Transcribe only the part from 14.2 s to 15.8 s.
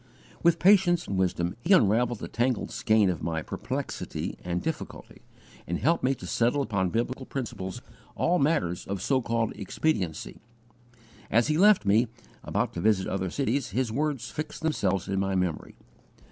fixed themselves in my memory.